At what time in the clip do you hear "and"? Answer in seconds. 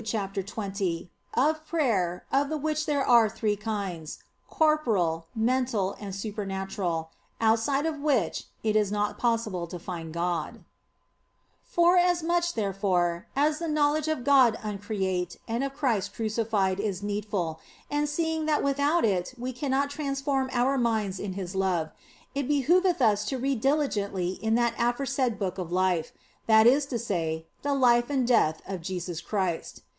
5.99-6.15, 15.47-15.63, 17.91-18.09, 28.09-28.25